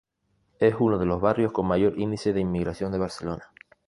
Es 0.59 0.73
uno 0.79 0.97
de 0.97 1.05
los 1.05 1.21
barrios 1.21 1.51
con 1.51 1.67
mayor 1.67 1.99
índice 1.99 2.33
de 2.33 2.41
inmigración 2.41 2.91
de 2.91 2.97
Badalona. 2.97 3.53